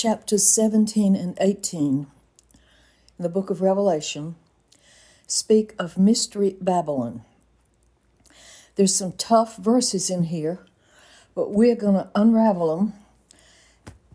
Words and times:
chapters 0.00 0.48
17 0.48 1.14
and 1.14 1.36
18 1.42 1.84
in 1.84 2.06
the 3.18 3.28
book 3.28 3.50
of 3.50 3.60
Revelation 3.60 4.34
speak 5.26 5.74
of 5.78 5.98
Mystery 5.98 6.56
Babylon. 6.58 7.20
There's 8.76 8.94
some 8.94 9.12
tough 9.12 9.58
verses 9.58 10.08
in 10.08 10.22
here, 10.22 10.60
but 11.34 11.50
we're 11.50 11.76
going 11.76 11.96
to 11.96 12.08
unravel 12.14 12.74
them 12.74 12.94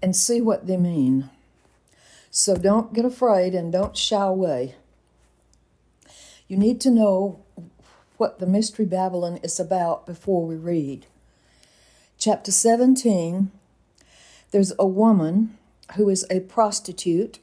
and 0.02 0.16
see 0.16 0.42
what 0.42 0.66
they 0.66 0.76
mean. 0.76 1.30
So 2.32 2.56
don't 2.56 2.92
get 2.92 3.06
afraid 3.06 3.54
and 3.54 3.72
don't 3.72 3.96
shy 3.96 4.26
away. 4.26 4.74
You 6.48 6.58
need 6.58 6.82
to 6.82 6.90
know 6.90 7.44
what 8.18 8.40
the 8.40 8.48
Mystery 8.48 8.86
Babylon 8.86 9.38
is 9.44 9.60
about 9.60 10.08
before 10.08 10.48
we 10.48 10.56
read. 10.56 11.06
Chapter 12.18 12.52
17 12.52 13.52
there's 14.52 14.74
a 14.80 14.88
woman 14.88 15.58
who 15.94 16.10
is 16.10 16.26
a 16.30 16.40
prostitute 16.42 17.40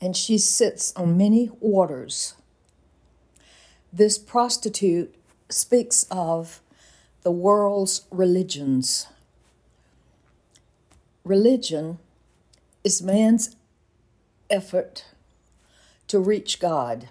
and 0.00 0.16
she 0.16 0.36
sits 0.36 0.92
on 0.96 1.16
many 1.16 1.50
waters. 1.60 2.34
This 3.92 4.18
prostitute 4.18 5.14
speaks 5.48 6.06
of 6.10 6.60
the 7.22 7.30
world's 7.30 8.02
religions. 8.10 9.06
Religion 11.24 11.98
is 12.82 13.00
man's 13.00 13.54
effort 14.50 15.04
to 16.08 16.18
reach 16.18 16.58
God. 16.58 17.08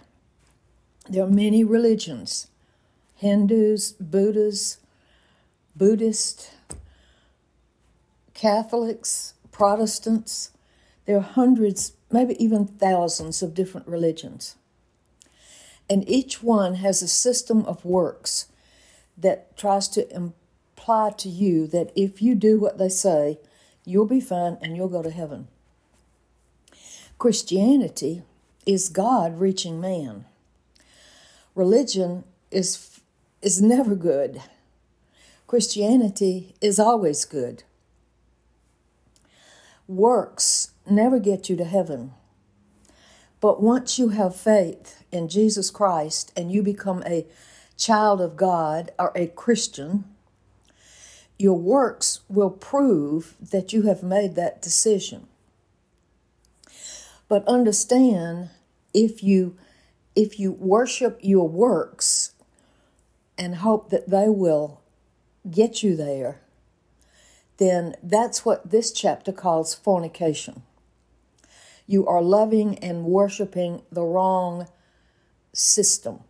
There 1.10 1.24
are 1.24 1.30
many 1.30 1.64
religions 1.64 2.48
Hindus, 3.16 3.94
Buddhas, 3.94 4.80
Buddhist, 5.76 6.52
Catholics, 8.34 9.34
Protestants. 9.52 10.52
There 11.06 11.18
are 11.18 11.22
hundreds, 11.22 11.94
maybe 12.12 12.42
even 12.44 12.66
thousands 12.66 13.42
of 13.42 13.54
different 13.54 13.88
religions. 13.88 14.56
And 15.90 16.08
each 16.10 16.42
one 16.42 16.76
has 16.76 17.02
a 17.02 17.08
system 17.08 17.66
of 17.66 17.84
works 17.84 18.48
that 19.18 19.58
tries 19.58 19.88
to 19.90 20.10
imply 20.16 21.12
to 21.18 21.30
you 21.30 21.68
that 21.68 21.92
if 21.96 22.22
you 22.22 22.34
do 22.36 22.60
what 22.60 22.78
they 22.78 22.90
say, 22.90 23.40
you'll 23.86 24.06
be 24.06 24.22
fine 24.22 24.58
and 24.62 24.76
you'll 24.76 24.88
go 24.88 25.02
to 25.02 25.12
heaven. 25.12 25.48
Christianity 27.18 28.24
is 28.66 28.90
God 28.90 29.40
reaching 29.40 29.80
man. 29.80 30.26
Religion 31.56 32.24
is 32.50 33.00
is 33.42 33.62
never 33.62 33.96
good. 33.96 34.42
Christianity 35.48 36.56
is 36.62 36.80
always 36.80 37.26
good. 37.26 37.64
Works 39.92 40.72
never 40.90 41.20
get 41.20 41.50
you 41.50 41.58
to 41.58 41.66
heaven. 41.66 42.14
But 43.42 43.62
once 43.62 44.00
you 44.00 44.08
have 44.10 44.34
faith 44.34 45.04
in 45.12 45.28
Jesus 45.28 45.70
Christ 45.70 46.32
and 46.34 46.50
you 46.50 46.64
become 46.64 47.04
a 47.06 47.28
child 47.76 48.22
of 48.22 48.38
God 48.38 48.92
or 48.98 49.12
a 49.18 49.28
Christian, 49.28 50.06
your 51.38 51.58
works 51.58 52.22
will 52.30 52.52
prove 52.52 53.36
that 53.42 53.74
you 53.74 53.82
have 53.82 54.02
made 54.02 54.36
that 54.36 54.62
decision. 54.62 55.28
But 57.28 57.46
understand 57.46 58.50
if 58.94 59.22
you 59.22 59.58
if 60.16 60.40
you 60.40 60.54
worship 60.54 61.20
your 61.22 61.50
works 61.50 62.32
and 63.38 63.56
hope 63.56 63.90
that 63.90 64.10
they 64.10 64.30
will 64.30 64.80
get 65.50 65.84
you 65.84 65.98
there, 65.98 66.40
then 67.62 67.96
that's 68.02 68.44
what 68.44 68.72
this 68.72 68.92
chapter 68.92 69.32
calls 69.32 69.76
fornication. 69.76 70.64
You 71.86 72.08
are 72.08 72.20
loving 72.20 72.80
and 72.80 73.06
worshiping 73.06 73.84
the 73.92 74.02
wrong 74.02 74.68
system. 75.54 76.22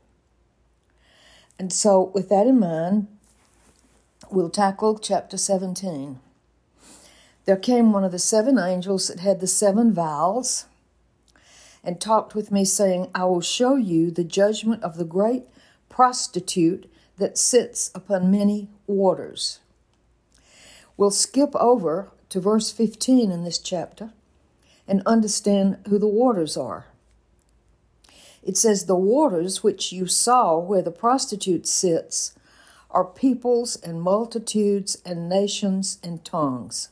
And 1.58 1.72
so, 1.72 2.12
with 2.14 2.28
that 2.28 2.48
in 2.48 2.60
mind, 2.60 3.08
we'll 4.30 4.50
tackle 4.50 5.00
chapter 5.00 5.38
17. 5.38 6.20
There 7.46 7.56
came 7.56 7.94
one 7.94 8.04
of 8.04 8.12
the 8.12 8.20
seven 8.20 8.60
angels 8.60 9.08
that 9.08 9.22
had 9.22 9.40
the 9.40 9.48
seven 9.48 9.94
vials 9.94 10.66
and 11.82 12.02
talked 12.02 12.36
with 12.36 12.52
me, 12.52 12.66
saying, 12.66 13.10
I 13.16 13.24
will 13.24 13.40
show 13.40 13.78
you 13.78 14.12
the 14.12 14.26
judgment 14.26 14.84
of 14.84 14.98
the 14.98 15.06
great 15.06 15.44
prostitute 15.88 16.92
that 17.18 17.38
sits 17.38 17.90
upon 17.96 18.32
many 18.32 18.68
waters. 18.86 19.62
We'll 20.98 21.12
skip 21.12 21.56
over 21.56 22.10
to 22.30 22.40
verse 22.40 22.72
15 22.72 23.32
in 23.32 23.44
this 23.44 23.58
chapter 23.58 24.12
and 24.88 25.02
understand 25.06 25.78
who 25.88 25.98
the 25.98 26.08
waters 26.08 26.58
are. 26.58 26.88
It 28.44 28.58
says, 28.58 28.86
The 28.86 28.96
waters 28.96 29.64
which 29.64 29.92
you 29.92 30.08
saw 30.08 30.58
where 30.58 30.82
the 30.82 30.92
prostitute 30.92 31.68
sits 31.68 32.34
are 32.90 33.06
peoples 33.06 33.76
and 33.78 34.02
multitudes 34.02 35.02
and 35.06 35.30
nations 35.30 36.00
and 36.04 36.24
tongues. 36.26 36.90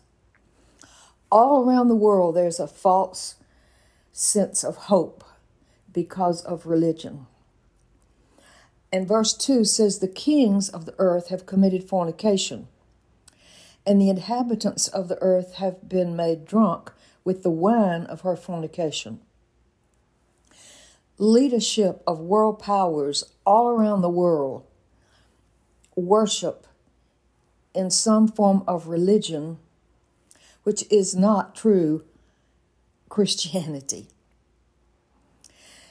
All 1.31 1.63
around 1.63 1.89
the 1.89 1.95
world, 1.95 2.35
there's 2.35 2.59
a 2.59 2.67
false 2.67 3.35
sense 4.11 4.63
of 4.63 4.75
hope 4.75 5.23
because 5.91 6.41
of 6.43 6.65
religion. 6.65 7.27
And 8.91 9.07
verse 9.07 9.33
2 9.33 9.65
says, 9.65 9.99
The 9.99 10.07
kings 10.07 10.69
of 10.69 10.85
the 10.85 10.95
earth 10.97 11.27
have 11.29 11.45
committed 11.45 11.83
fornication, 11.83 12.67
and 13.85 13.99
the 13.99 14.09
inhabitants 14.09 14.87
of 14.87 15.07
the 15.07 15.17
earth 15.21 15.55
have 15.55 15.87
been 15.87 16.15
made 16.15 16.45
drunk 16.45 16.91
with 17.23 17.43
the 17.43 17.49
wine 17.49 18.03
of 18.03 18.21
her 18.21 18.35
fornication. 18.35 19.19
Leadership 21.17 22.01
of 22.07 22.19
world 22.19 22.59
powers 22.59 23.23
all 23.45 23.69
around 23.69 24.01
the 24.01 24.09
world 24.09 24.63
worship 25.95 26.65
in 27.73 27.91
some 27.91 28.27
form 28.27 28.63
of 28.67 28.87
religion 28.87 29.57
which 30.63 30.83
is 30.91 31.15
not 31.15 31.55
true 31.55 32.03
Christianity. 33.09 34.07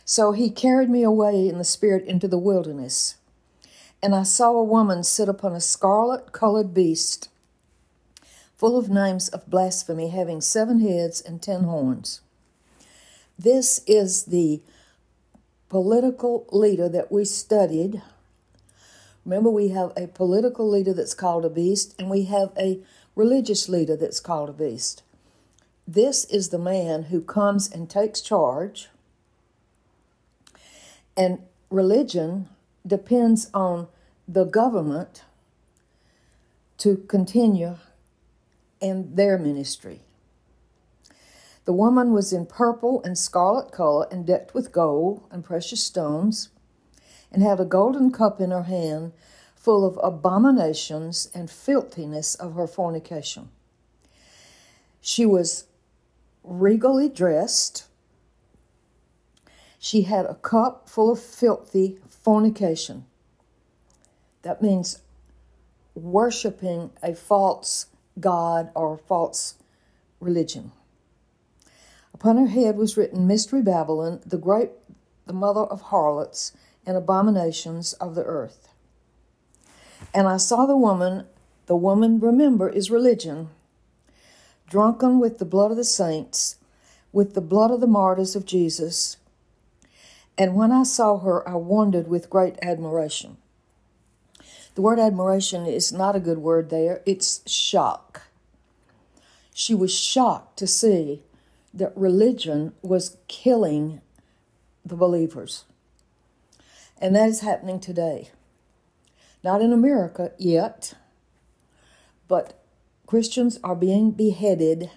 So 0.04 0.32
he 0.32 0.50
carried 0.50 0.88
me 0.88 1.02
away 1.02 1.48
in 1.48 1.58
the 1.58 1.64
Spirit 1.64 2.06
into 2.06 2.28
the 2.28 2.38
wilderness, 2.38 3.16
and 4.02 4.14
I 4.14 4.22
saw 4.22 4.52
a 4.52 4.64
woman 4.64 5.04
sit 5.04 5.28
upon 5.28 5.52
a 5.52 5.60
scarlet 5.60 6.32
colored 6.32 6.72
beast, 6.72 7.28
full 8.58 8.76
of 8.76 8.90
names 8.90 9.28
of 9.28 9.48
blasphemy, 9.48 10.08
having 10.08 10.40
seven 10.40 10.80
heads 10.80 11.20
and 11.20 11.40
ten 11.40 11.62
horns. 11.62 12.20
This 13.38 13.80
is 13.86 14.24
the 14.24 14.60
political 15.68 16.44
leader 16.50 16.88
that 16.88 17.12
we 17.12 17.24
studied. 17.24 18.02
Remember, 19.24 19.48
we 19.48 19.68
have 19.68 19.92
a 19.96 20.08
political 20.08 20.68
leader 20.68 20.92
that's 20.92 21.14
called 21.14 21.44
a 21.44 21.50
beast, 21.50 21.94
and 22.00 22.10
we 22.10 22.24
have 22.24 22.50
a 22.58 22.80
religious 23.14 23.68
leader 23.68 23.96
that's 23.96 24.18
called 24.18 24.48
a 24.48 24.52
beast. 24.52 25.02
This 25.86 26.24
is 26.24 26.48
the 26.48 26.58
man 26.58 27.04
who 27.04 27.20
comes 27.20 27.70
and 27.70 27.88
takes 27.88 28.20
charge. 28.20 28.88
And 31.16 31.38
religion 31.70 32.48
depends 32.84 33.50
on 33.54 33.86
the 34.26 34.44
government 34.44 35.22
to 36.78 36.96
continue 37.08 37.76
in 38.80 39.14
their 39.14 39.38
ministry. 39.38 40.00
The 41.64 41.72
woman 41.72 42.12
was 42.12 42.32
in 42.32 42.46
purple 42.46 43.02
and 43.02 43.18
scarlet 43.18 43.72
color 43.72 44.06
and 44.10 44.26
decked 44.26 44.54
with 44.54 44.72
gold 44.72 45.26
and 45.30 45.44
precious 45.44 45.84
stones, 45.84 46.48
and 47.30 47.42
had 47.42 47.60
a 47.60 47.64
golden 47.64 48.10
cup 48.10 48.40
in 48.40 48.50
her 48.50 48.62
hand 48.62 49.12
full 49.54 49.84
of 49.84 50.00
abominations 50.02 51.28
and 51.34 51.50
filthiness 51.50 52.34
of 52.34 52.54
her 52.54 52.66
fornication. 52.66 53.50
She 55.02 55.26
was 55.26 55.66
regally 56.42 57.10
dressed. 57.10 57.84
She 59.78 60.02
had 60.02 60.24
a 60.24 60.36
cup 60.36 60.88
full 60.88 61.10
of 61.12 61.20
filthy 61.20 61.98
fornication. 62.08 63.04
That 64.40 64.62
means 64.62 65.02
worshiping 65.94 66.92
a 67.02 67.14
false 67.14 67.87
god 68.20 68.70
or 68.74 68.98
false 68.98 69.54
religion. 70.20 70.72
Upon 72.12 72.36
her 72.36 72.48
head 72.48 72.76
was 72.76 72.96
written 72.96 73.26
Mystery 73.26 73.62
Babylon, 73.62 74.20
the 74.26 74.38
great 74.38 74.70
the 75.26 75.32
mother 75.32 75.60
of 75.60 75.82
harlots 75.82 76.52
and 76.86 76.96
abominations 76.96 77.92
of 77.94 78.14
the 78.14 78.24
earth. 78.24 78.68
And 80.14 80.26
I 80.26 80.38
saw 80.38 80.64
the 80.64 80.76
woman, 80.76 81.26
the 81.66 81.76
woman, 81.76 82.18
remember, 82.18 82.68
is 82.68 82.90
religion 82.90 83.50
drunken 84.68 85.18
with 85.18 85.38
the 85.38 85.44
blood 85.44 85.70
of 85.70 85.76
the 85.76 85.84
saints, 85.84 86.56
with 87.12 87.34
the 87.34 87.40
blood 87.40 87.70
of 87.70 87.80
the 87.80 87.86
martyrs 87.86 88.36
of 88.36 88.44
Jesus. 88.44 89.16
And 90.36 90.54
when 90.54 90.72
I 90.72 90.82
saw 90.82 91.18
her, 91.18 91.46
I 91.48 91.54
wondered 91.54 92.08
with 92.08 92.30
great 92.30 92.56
admiration. 92.62 93.38
The 94.78 94.82
word 94.82 95.00
admiration 95.00 95.66
is 95.66 95.92
not 95.92 96.14
a 96.14 96.20
good 96.20 96.38
word 96.38 96.70
there, 96.70 97.02
it's 97.04 97.42
shock. 97.50 98.28
she 99.52 99.74
was 99.74 99.92
shocked 99.92 100.56
to 100.60 100.68
see 100.68 101.24
that 101.74 101.92
religion 101.96 102.74
was 102.80 103.16
killing 103.26 104.00
the 104.86 104.94
believers. 104.94 105.64
And 107.00 107.16
that 107.16 107.28
is 107.28 107.40
happening 107.40 107.80
today. 107.80 108.30
Not 109.42 109.62
in 109.62 109.72
America 109.72 110.30
yet, 110.38 110.94
but 112.28 112.62
Christians 113.04 113.58
are 113.64 113.74
being 113.74 114.12
beheaded 114.12 114.92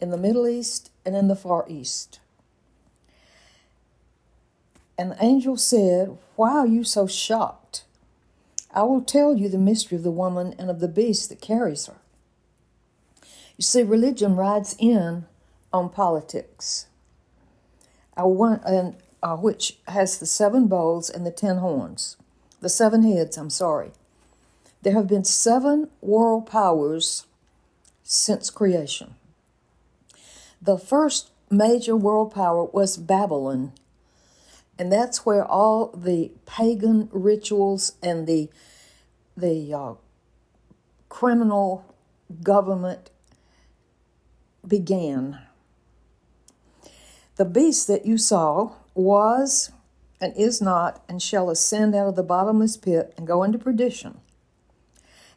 in 0.00 0.08
the 0.08 0.16
Middle 0.16 0.48
East 0.48 0.90
and 1.04 1.14
in 1.14 1.28
the 1.28 1.36
Far 1.36 1.66
East. 1.68 2.20
And 4.96 5.10
the 5.10 5.22
angel 5.22 5.58
said, 5.58 6.16
Why 6.36 6.52
are 6.52 6.66
you 6.66 6.84
so 6.84 7.06
shocked? 7.06 7.84
I 8.72 8.82
will 8.84 9.02
tell 9.02 9.36
you 9.36 9.48
the 9.48 9.58
mystery 9.58 9.96
of 9.96 10.04
the 10.04 10.10
woman 10.10 10.54
and 10.58 10.70
of 10.70 10.80
the 10.80 10.88
beast 10.88 11.28
that 11.28 11.40
carries 11.40 11.86
her. 11.86 11.96
You 13.56 13.62
see, 13.62 13.82
religion 13.82 14.36
rides 14.36 14.76
in 14.78 15.26
on 15.72 15.90
politics, 15.90 16.86
uh, 18.16 18.26
one, 18.26 18.60
and, 18.64 18.96
uh, 19.22 19.36
which 19.36 19.78
has 19.88 20.18
the 20.18 20.26
seven 20.26 20.66
bowls 20.66 21.10
and 21.10 21.26
the 21.26 21.30
ten 21.30 21.58
horns, 21.58 22.16
the 22.60 22.68
seven 22.68 23.02
heads, 23.02 23.36
I'm 23.36 23.50
sorry. 23.50 23.90
There 24.82 24.94
have 24.94 25.08
been 25.08 25.24
seven 25.24 25.90
world 26.00 26.46
powers 26.46 27.26
since 28.02 28.50
creation. 28.50 29.14
The 30.62 30.78
first 30.78 31.30
major 31.50 31.96
world 31.96 32.32
power 32.32 32.64
was 32.64 32.96
Babylon, 32.96 33.72
and 34.80 34.90
that's 34.90 35.26
where 35.26 35.44
all 35.44 35.88
the 35.88 36.32
pagan 36.46 37.10
rituals 37.12 37.92
and 38.02 38.26
the 38.26 38.48
the 39.36 39.74
uh, 39.74 39.92
criminal 41.10 41.94
government 42.42 43.10
began. 44.66 45.38
The 47.36 47.44
beast 47.44 47.88
that 47.88 48.06
you 48.06 48.16
saw 48.16 48.72
was 48.94 49.70
and 50.18 50.34
is 50.34 50.62
not, 50.62 51.02
and 51.08 51.20
shall 51.20 51.50
ascend 51.50 51.94
out 51.94 52.08
of 52.08 52.16
the 52.16 52.22
bottomless 52.22 52.78
pit 52.78 53.12
and 53.18 53.26
go 53.26 53.42
into 53.42 53.58
perdition. 53.58 54.20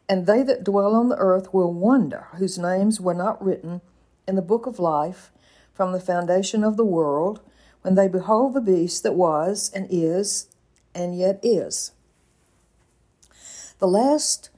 And 0.08 0.26
they 0.26 0.44
that 0.44 0.64
dwell 0.64 0.96
on 0.96 1.10
the 1.10 1.18
earth 1.18 1.54
will 1.54 1.74
wonder, 1.74 2.28
whose 2.36 2.58
names 2.58 3.02
were 3.02 3.14
not 3.14 3.44
written 3.44 3.82
in 4.26 4.36
the 4.36 4.42
book 4.42 4.66
of 4.66 4.80
life 4.80 5.32
from 5.74 5.92
the 5.92 6.00
foundation 6.00 6.64
of 6.64 6.78
the 6.78 6.86
world, 6.86 7.42
when 7.84 7.96
they 7.96 8.08
behold 8.08 8.54
the 8.54 8.62
beast 8.62 9.04
that 9.04 9.14
was, 9.14 9.72
and 9.76 9.88
is, 9.90 10.48
and 10.96 11.18
yet 11.18 11.40
is. 11.44 11.92
The 13.80 13.88
last 13.88 14.50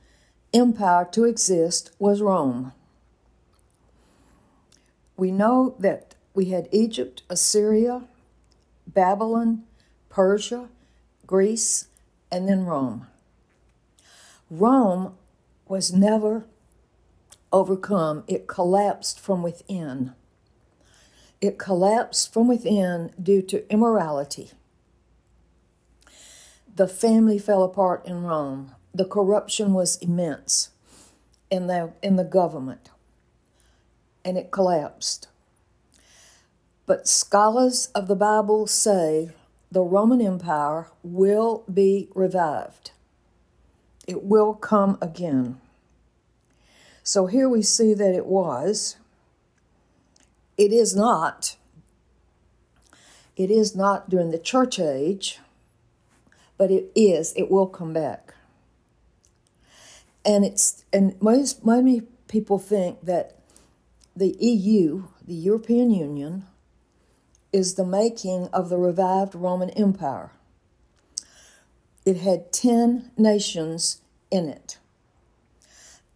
empire 0.53 1.07
to 1.11 1.25
exist 1.25 1.91
was 1.99 2.21
Rome. 2.21 2.71
We 5.17 5.31
know 5.31 5.75
that 5.79 6.15
we 6.33 6.45
had 6.45 6.69
Egypt, 6.71 7.23
Assyria, 7.29 8.03
Babylon, 8.85 9.63
Persia, 10.09 10.69
Greece, 11.25 11.87
and 12.31 12.47
then 12.47 12.65
Rome. 12.65 13.07
Rome 14.51 15.15
was 15.67 15.91
never 15.91 16.45
overcome, 17.51 18.23
it 18.27 18.47
collapsed 18.47 19.19
from 19.19 19.41
within. 19.41 20.13
It 21.45 21.59
collapsed 21.59 22.33
from 22.33 22.47
within 22.47 23.11
due 23.21 23.43
to 23.43 23.71
immorality. 23.71 24.49
The 26.75 26.87
family 26.87 27.37
fell 27.37 27.61
apart 27.61 28.03
in 28.07 28.23
Rome. 28.23 28.71
The 28.95 29.05
corruption 29.05 29.71
was 29.75 29.97
immense 29.97 30.71
in 31.51 31.67
the, 31.67 31.93
in 32.01 32.15
the 32.15 32.23
government, 32.23 32.89
and 34.25 34.39
it 34.39 34.49
collapsed. 34.49 35.27
But 36.87 37.07
scholars 37.07 37.89
of 37.93 38.07
the 38.07 38.15
Bible 38.15 38.65
say 38.65 39.29
the 39.71 39.83
Roman 39.83 40.21
Empire 40.21 40.87
will 41.03 41.63
be 41.71 42.09
revived. 42.15 42.89
It 44.07 44.23
will 44.23 44.55
come 44.55 44.97
again. 44.99 45.61
So 47.03 47.27
here 47.27 47.47
we 47.47 47.61
see 47.61 47.93
that 47.93 48.15
it 48.15 48.25
was. 48.25 48.95
It 50.57 50.71
is 50.71 50.95
not. 50.95 51.57
It 53.35 53.51
is 53.51 53.75
not 53.75 54.09
during 54.09 54.31
the 54.31 54.39
church 54.39 54.79
age, 54.79 55.39
but 56.57 56.71
it 56.71 56.91
is. 56.95 57.33
It 57.35 57.51
will 57.51 57.67
come 57.67 57.93
back. 57.93 58.33
And 60.23 60.45
it's 60.45 60.85
and 60.91 61.21
most 61.21 61.65
many 61.65 62.01
people 62.27 62.57
think 62.57 63.05
that 63.05 63.35
the 64.15 64.35
EU, 64.39 65.03
the 65.27 65.33
European 65.33 65.91
Union, 65.91 66.45
is 67.51 67.75
the 67.75 67.85
making 67.85 68.47
of 68.47 68.69
the 68.69 68.77
revived 68.77 69.35
Roman 69.35 69.69
Empire. 69.71 70.31
It 72.05 72.17
had 72.17 72.51
10 72.53 73.11
nations 73.17 74.01
in 74.31 74.47
it. 74.47 74.77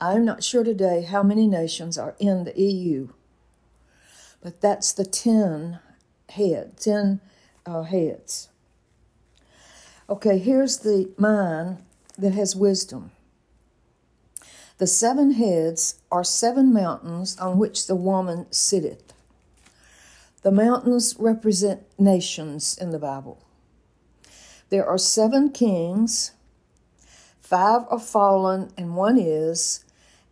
I'm 0.02 0.24
not 0.24 0.44
sure 0.44 0.64
today 0.64 1.02
how 1.02 1.24
many 1.24 1.48
nations 1.48 1.98
are 1.98 2.16
in 2.20 2.46
the 2.46 2.60
EU, 2.60 3.10
but 4.42 4.62
that's 4.62 4.94
the 4.94 5.06
10 5.06 5.80
head, 6.30 6.78
10 6.80 7.22
uh, 7.66 7.84
heads. 7.84 8.50
Okay, 10.10 10.38
here's 10.38 10.80
the 10.80 11.12
mind 11.18 11.84
that 12.18 12.34
has 12.34 12.56
wisdom. 12.56 13.12
The 14.80 14.88
seven 14.88 15.34
heads 15.34 16.00
are 16.12 16.24
seven 16.24 16.74
mountains 16.74 17.38
on 17.38 17.58
which 17.58 17.86
the 17.86 17.96
woman 17.96 18.48
sitteth. 18.50 19.14
The 20.42 20.52
mountains 20.52 21.16
represent 21.20 21.84
nations 22.00 22.78
in 22.78 22.92
the 22.92 23.00
Bible. 23.00 23.44
There 24.70 24.86
are 24.86 24.98
seven 24.98 25.52
kings, 25.52 26.32
five 27.42 27.82
are 27.90 28.00
fallen, 28.00 28.72
and 28.78 28.96
one 28.96 29.18
is, 29.20 29.84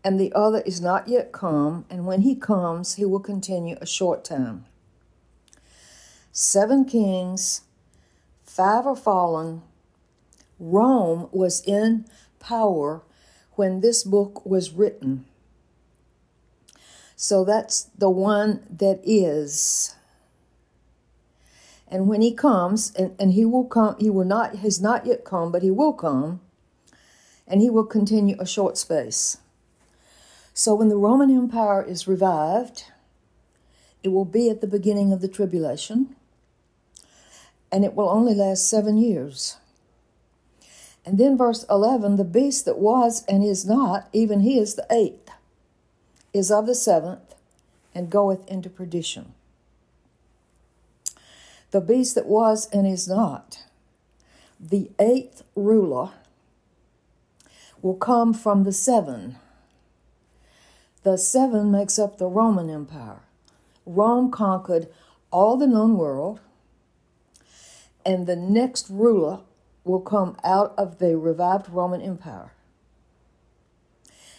and 0.03 0.19
the 0.19 0.31
other 0.33 0.61
is 0.61 0.79
not 0.79 1.07
yet 1.07 1.31
come, 1.31 1.85
and 1.89 2.05
when 2.05 2.21
he 2.21 2.35
comes, 2.35 2.95
he 2.95 3.05
will 3.05 3.19
continue 3.19 3.77
a 3.81 3.85
short 3.85 4.23
time. 4.23 4.65
Seven 6.31 6.85
kings, 6.85 7.61
five 8.44 8.85
are 8.85 8.95
fallen. 8.95 9.63
Rome 10.59 11.29
was 11.31 11.61
in 11.61 12.05
power 12.39 13.01
when 13.53 13.81
this 13.81 14.03
book 14.03 14.45
was 14.45 14.71
written. 14.71 15.25
So 17.15 17.43
that's 17.43 17.83
the 17.98 18.10
one 18.10 18.63
that 18.69 19.00
is. 19.03 19.95
And 21.88 22.07
when 22.07 22.22
he 22.22 22.33
comes, 22.33 22.93
and, 22.95 23.15
and 23.19 23.33
he 23.33 23.45
will 23.45 23.65
come, 23.65 23.95
he 24.00 24.10
will 24.10 24.25
not, 24.25 24.57
has 24.57 24.79
not 24.79 25.05
yet 25.05 25.24
come, 25.24 25.51
but 25.51 25.63
he 25.63 25.72
will 25.72 25.93
come, 25.93 26.41
and 27.48 27.62
he 27.62 27.69
will 27.69 27.86
continue 27.86 28.36
a 28.39 28.45
short 28.45 28.77
space. 28.77 29.38
So 30.57 30.73
when 30.73 30.89
the 30.89 30.97
Roman 30.97 31.29
Empire 31.29 31.83
is 31.83 32.07
revived, 32.07 32.85
it 34.01 34.09
will 34.09 34.25
be 34.25 34.49
at 34.49 34.59
the 34.59 34.65
beginning 34.65 35.13
of 35.13 35.21
the 35.21 35.27
tribulation, 35.27 36.15
and 37.71 37.85
it 37.85 37.93
will 37.93 38.09
only 38.09 38.33
last 38.33 38.67
seven 38.67 38.97
years. 38.97 39.57
And 41.05 41.19
then 41.19 41.37
verse 41.37 41.63
11 41.69 42.15
the 42.15 42.23
beast 42.23 42.65
that 42.65 42.79
was 42.79 43.23
and 43.25 43.43
is 43.43 43.67
not, 43.67 44.09
even 44.13 44.39
he 44.39 44.57
is 44.57 44.73
the 44.73 44.87
eighth, 44.89 45.29
is 46.33 46.49
of 46.49 46.65
the 46.65 46.73
seventh, 46.73 47.35
and 47.93 48.09
goeth 48.09 48.43
into 48.47 48.67
perdition 48.67 49.35
the 51.71 51.81
beast 51.81 52.15
that 52.15 52.25
was 52.25 52.67
and 52.71 52.87
is 52.87 53.07
not. 53.07 53.63
The 54.59 54.89
eighth 54.97 55.43
ruler 55.55 56.11
will 57.83 57.95
come 57.95 58.33
from 58.33 58.63
the 58.63 58.71
seven. 58.71 59.35
The 61.07 61.17
seven 61.17 61.71
makes 61.71 61.97
up 61.97 62.17
the 62.17 62.27
Roman 62.27 62.69
Empire. 62.69 63.21
Rome 63.85 64.29
conquered 64.29 64.89
all 65.31 65.55
the 65.55 65.65
known 65.65 65.97
world, 65.97 66.41
and 68.05 68.27
the 68.27 68.35
next 68.35 68.89
ruler 68.89 69.39
will 69.85 70.01
come 70.01 70.35
out 70.43 70.73
of 70.77 70.99
the 70.99 71.15
revived 71.17 71.69
Roman 71.69 72.01
Empire. 72.01 72.51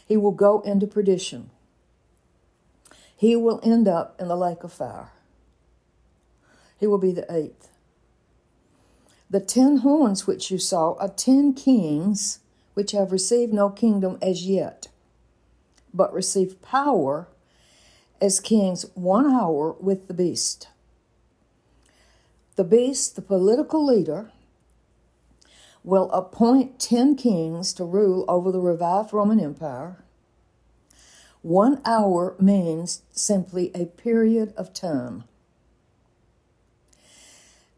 He 0.06 0.18
will 0.18 0.32
go 0.32 0.60
into 0.60 0.86
perdition. 0.86 1.48
He 3.16 3.34
will 3.34 3.60
end 3.62 3.88
up 3.88 4.20
in 4.20 4.28
the 4.28 4.36
lake 4.36 4.62
of 4.62 4.70
fire. 4.70 5.08
He 6.78 6.86
will 6.86 6.98
be 6.98 7.12
the 7.12 7.24
eighth. 7.34 7.70
The 9.30 9.40
ten 9.40 9.78
horns 9.78 10.26
which 10.26 10.50
you 10.50 10.58
saw 10.58 10.98
are 10.98 11.08
ten 11.08 11.54
kings 11.54 12.40
which 12.74 12.92
have 12.92 13.10
received 13.10 13.54
no 13.54 13.70
kingdom 13.70 14.18
as 14.20 14.44
yet, 14.44 14.88
but 15.98 16.14
receive 16.14 16.62
power 16.62 17.28
as 18.20 18.38
kings 18.38 18.86
one 18.94 19.26
hour 19.26 19.72
with 19.80 20.06
the 20.06 20.14
beast. 20.14 20.68
The 22.54 22.64
beast, 22.64 23.16
the 23.16 23.22
political 23.22 23.84
leader, 23.84 24.30
will 25.82 26.10
appoint 26.12 26.78
ten 26.78 27.16
kings 27.16 27.72
to 27.74 27.84
rule 27.84 28.24
over 28.28 28.52
the 28.52 28.60
revived 28.60 29.12
Roman 29.12 29.40
Empire. 29.40 29.96
One 31.42 31.80
hour 31.84 32.36
means 32.40 33.02
simply 33.12 33.72
a 33.74 33.86
period 33.86 34.54
of 34.56 34.72
time. 34.72 35.24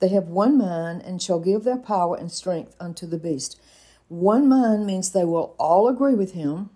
They 0.00 0.08
have 0.08 0.28
one 0.28 0.58
mind 0.58 1.02
and 1.02 1.22
shall 1.22 1.40
give 1.40 1.64
their 1.64 1.76
power 1.78 2.16
and 2.16 2.30
strength 2.30 2.74
unto 2.80 3.06
the 3.06 3.18
beast. 3.18 3.60
One 4.08 4.48
mind 4.48 4.86
means 4.86 5.10
they 5.10 5.24
will 5.24 5.54
all 5.58 5.88
agree 5.88 6.14
with 6.14 6.32
him, 6.32 6.70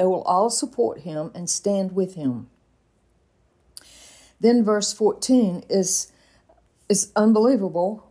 they 0.00 0.06
will 0.06 0.22
all 0.22 0.48
support 0.48 1.00
him 1.00 1.30
and 1.34 1.50
stand 1.50 1.92
with 1.92 2.14
him. 2.14 2.48
Then 4.40 4.64
verse 4.64 4.94
14 4.94 5.64
is, 5.68 6.10
is 6.88 7.12
unbelievable 7.14 8.10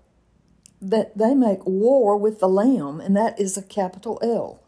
that 0.80 1.18
they 1.18 1.34
make 1.34 1.66
war 1.66 2.16
with 2.16 2.40
the 2.40 2.48
Lamb, 2.48 3.02
and 3.02 3.18
that 3.18 3.40
is 3.40 3.58
a 3.58 3.64
capital 3.64 4.20
L. 4.22 4.62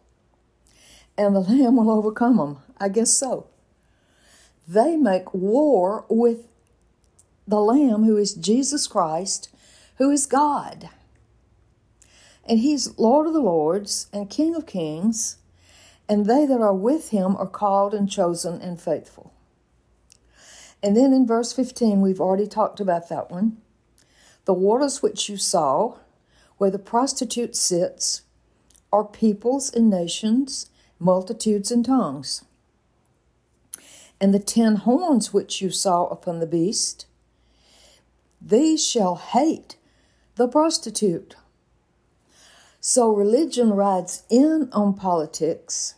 And 1.16 1.36
the 1.36 1.42
Lamb 1.42 1.75
will 1.75 1.92
overcome 1.92 2.38
them. 2.38 2.58
I 2.80 2.90
guess 2.90 3.12
so. 3.12 3.46
They 4.68 4.96
make 4.96 5.32
war 5.32 6.06
with 6.10 6.48
the 7.48 7.62
Lamb, 7.62 8.04
who 8.04 8.18
is 8.18 8.34
Jesus 8.34 8.88
Christ, 8.88 9.54
who 9.98 10.10
is 10.10 10.25
God. 10.25 10.90
And 12.50 12.58
he's 12.58 12.98
Lord 12.98 13.28
of 13.28 13.34
the 13.34 13.42
Lords 13.42 14.08
and 14.12 14.28
King 14.28 14.56
of 14.56 14.66
Kings, 14.66 15.38
and 16.12 16.25
they 16.25 16.46
that 16.46 16.60
are 16.60 16.75
with 16.75 17.12
him 17.12 17.38
are 17.38 17.48
called 17.48 17.94
and 17.94 18.12
chosen 18.12 18.62
and 18.62 18.82
faithful. 18.82 19.32
And 20.84 20.98
then 20.98 21.13
in 21.13 21.25
verse 21.25 21.53
15, 21.53 22.01
we've 22.01 22.20
already 22.20 22.48
talked 22.48 22.82
about 22.82 23.08
that 23.08 23.32
one. 23.32 23.62
The 24.44 24.53
waters 24.53 25.01
which 25.01 25.30
you 25.30 25.38
saw, 25.38 26.00
where 26.58 26.70
the 26.70 26.77
prostitute 26.77 27.56
sits, 27.56 28.24
are 28.91 29.06
peoples 29.06 29.74
and 29.74 29.89
nations, 29.89 30.70
multitudes 31.00 31.72
and 31.72 31.86
tongues. 31.86 32.44
And 34.20 34.34
the 34.34 34.39
ten 34.39 34.75
horns 34.75 35.32
which 35.32 35.62
you 35.62 35.70
saw 35.70 36.08
upon 36.08 36.39
the 36.41 36.46
beast, 36.46 37.06
these 38.41 38.86
shall 38.86 39.15
hate 39.15 39.77
the 40.36 40.50
prostitute. 40.50 41.38
So 42.82 43.10
religion 43.15 43.70
rides 43.72 44.24
in 44.30 44.68
on 44.74 44.94
politics, 44.96 45.96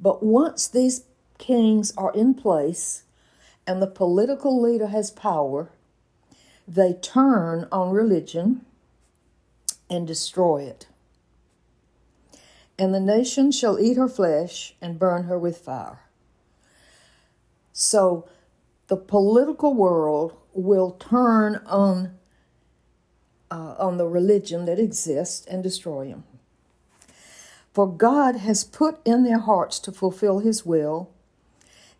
but 0.00 0.22
once 0.22 0.66
these 0.66 1.04
kings 1.38 1.92
are 1.96 2.12
in 2.14 2.34
place 2.34 3.04
and 3.66 3.80
the 3.80 3.86
political 3.86 4.60
leader 4.60 4.88
has 4.88 5.10
power, 5.10 5.70
they 6.66 6.94
turn 6.94 7.68
on 7.70 7.90
religion 7.90 8.64
and 9.88 10.06
destroy 10.06 10.62
it. 10.62 10.86
And 12.78 12.94
the 12.94 13.00
nation 13.00 13.52
shall 13.52 13.78
eat 13.78 13.98
her 13.98 14.08
flesh 14.08 14.74
and 14.80 14.98
burn 14.98 15.24
her 15.24 15.38
with 15.38 15.58
fire. 15.58 16.00
So 17.72 18.26
the 18.86 18.96
political 18.96 19.74
world 19.74 20.34
will 20.54 20.92
turn 20.92 21.60
on 21.66 22.16
uh, 23.50 23.74
on 23.78 23.96
the 23.98 24.06
religion 24.06 24.64
that 24.64 24.78
exists 24.78 25.44
and 25.46 25.62
destroy 25.62 26.06
him. 26.06 26.24
For 27.80 27.90
God 27.90 28.36
has 28.36 28.62
put 28.62 29.00
in 29.06 29.22
their 29.22 29.38
hearts 29.38 29.78
to 29.78 29.90
fulfill 29.90 30.40
his 30.40 30.66
will 30.66 31.08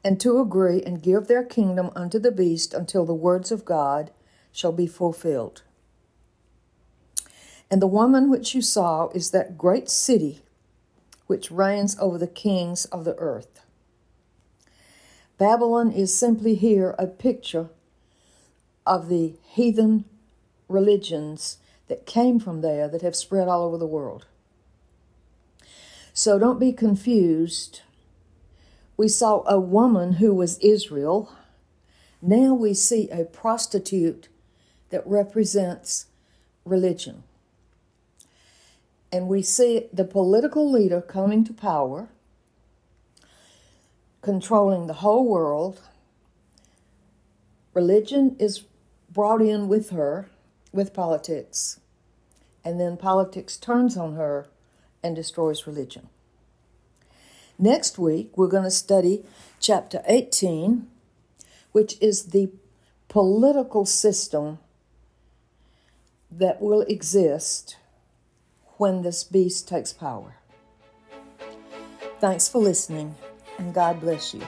and 0.05 0.21
to 0.21 0.39
agree 0.39 0.83
and 0.83 1.01
give 1.01 1.27
their 1.27 1.43
kingdom 1.43 1.91
unto 1.97 2.19
the 2.19 2.31
beast 2.31 2.75
until 2.75 3.07
the 3.07 3.15
words 3.15 3.51
of 3.51 3.65
God 3.65 4.11
shall 4.53 4.73
be 4.73 4.87
fulfilled. 4.87 5.63
And 7.71 7.81
the 7.81 7.87
woman 7.87 8.29
which 8.29 8.55
you 8.55 8.61
saw 8.61 9.09
is 9.15 9.31
that 9.31 9.57
great 9.57 9.89
city 9.89 10.43
which 11.27 11.51
reigns 11.51 11.97
over 11.99 12.19
the 12.19 12.27
kings 12.27 12.85
of 12.85 13.07
the 13.07 13.17
earth. 13.17 13.65
Babylon 15.39 15.91
is 15.91 16.15
simply 16.15 16.57
here 16.57 16.95
a 16.99 17.07
picture 17.07 17.71
of 18.87 19.09
the 19.09 19.33
heathen 19.45 20.05
religions 20.69 21.57
that 21.89 22.05
came 22.05 22.39
from 22.39 22.61
there 22.61 22.87
that 22.87 23.01
have 23.01 23.17
spread 23.17 23.49
all 23.49 23.63
over 23.63 23.79
the 23.79 23.87
world. 23.87 24.27
So 26.21 26.39
don't 26.39 26.61
be 26.61 26.75
confused. 26.75 27.81
We 28.99 29.09
saw 29.09 29.43
a 29.47 29.59
woman 29.59 30.13
who 30.21 30.35
was 30.35 30.59
Israel. 30.59 31.35
Now 32.21 32.53
we 32.53 32.75
see 32.75 33.09
a 33.09 33.25
prostitute 33.25 34.29
that 34.91 35.07
represents 35.07 36.09
religion. 36.67 37.23
And 39.11 39.29
we 39.29 39.41
see 39.41 39.87
the 39.95 40.05
political 40.05 40.71
leader 40.71 41.01
coming 41.01 41.43
to 41.45 41.55
power, 41.55 42.11
controlling 44.21 44.89
the 44.89 45.01
whole 45.01 45.27
world. 45.27 45.81
Religion 47.73 48.37
is 48.39 48.65
brought 49.09 49.41
in 49.41 49.69
with 49.69 49.89
her, 49.89 50.29
with 50.71 50.93
politics, 50.93 51.81
and 52.63 52.79
then 52.79 52.99
politics 52.99 53.57
turns 53.57 53.97
on 53.97 54.17
her 54.17 54.51
and 55.03 55.17
destroys 55.17 55.67
religion. 55.67 56.09
Next 57.59 57.99
week, 57.99 58.37
we're 58.37 58.49
going 58.49 58.65
to 58.65 58.71
study 58.71 59.25
chapter 59.59 60.03
18, 60.07 60.87
which 61.73 61.97
is 62.01 62.27
the 62.27 62.51
political 63.09 63.85
system 63.85 64.59
that 66.31 66.61
will 66.61 66.83
exist 66.83 67.77
when 68.79 69.03
this 69.03 69.25
beast 69.25 69.69
takes 69.69 69.93
power. 69.93 70.37
Thanks 72.19 72.49
for 72.49 72.59
listening, 72.59 73.15
and 73.59 73.75
God 73.75 74.01
bless 74.01 74.33
you. 74.33 74.43